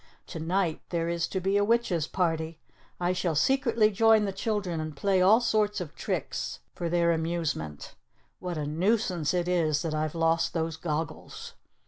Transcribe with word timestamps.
To 0.25 0.39
night 0.39 0.81
there 0.89 1.09
is 1.09 1.27
to 1.27 1.39
be 1.39 1.57
a 1.57 1.63
witch's 1.63 2.07
party. 2.07 2.59
I 2.99 3.13
shall 3.13 3.35
secretly 3.35 3.91
join 3.91 4.25
the 4.25 4.31
children, 4.31 4.79
and 4.79 4.97
play 4.97 5.21
all 5.21 5.39
sorts 5.39 5.79
of 5.79 5.93
tricks 5.93 6.57
for 6.73 6.89
their 6.89 7.11
amusement. 7.11 7.93
What 8.39 8.57
a 8.57 8.65
nuisance 8.65 9.31
it 9.31 9.47
is 9.47 9.83
that 9.83 9.93
I've 9.93 10.15
lost 10.15 10.55
those 10.55 10.75
goggles." 10.75 11.53